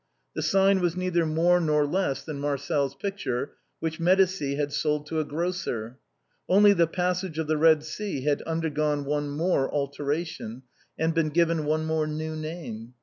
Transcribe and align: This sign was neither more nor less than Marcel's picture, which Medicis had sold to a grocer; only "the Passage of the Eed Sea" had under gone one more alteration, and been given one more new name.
This 0.33 0.49
sign 0.49 0.79
was 0.79 0.97
neither 0.97 1.27
more 1.27 1.61
nor 1.61 1.85
less 1.85 2.23
than 2.23 2.39
Marcel's 2.39 2.95
picture, 2.95 3.51
which 3.79 3.99
Medicis 3.99 4.57
had 4.57 4.73
sold 4.73 5.05
to 5.05 5.19
a 5.19 5.23
grocer; 5.23 5.99
only 6.49 6.73
"the 6.73 6.87
Passage 6.87 7.37
of 7.37 7.45
the 7.45 7.55
Eed 7.71 7.83
Sea" 7.83 8.21
had 8.21 8.41
under 8.47 8.71
gone 8.71 9.05
one 9.05 9.29
more 9.29 9.71
alteration, 9.71 10.63
and 10.97 11.13
been 11.13 11.29
given 11.29 11.65
one 11.65 11.85
more 11.85 12.07
new 12.07 12.35
name. 12.35 12.95